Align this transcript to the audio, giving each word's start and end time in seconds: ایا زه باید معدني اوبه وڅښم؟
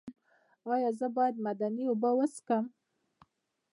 ایا 0.73 0.89
زه 0.99 1.07
باید 1.15 1.35
معدني 1.45 1.83
اوبه 1.87 2.09
وڅښم؟ 2.17 2.65